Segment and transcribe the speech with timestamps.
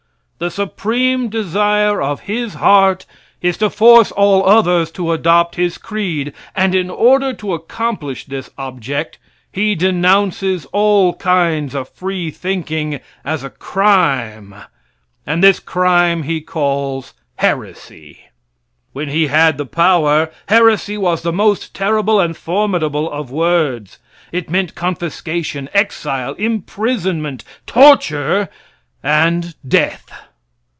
[0.43, 3.05] The supreme desire of his heart
[3.43, 8.49] is to force all others to adopt his creed, and in order to accomplish this
[8.57, 9.19] object,
[9.51, 14.55] he denounces all kinds of free thinking as a crime,
[15.27, 18.21] and this crime he calls heresy.
[18.93, 23.99] When he had the power, heresy was the most terrible and formidable of words.
[24.31, 28.49] It meant confiscation, exile, imprisonment, torture,
[29.03, 30.11] and death.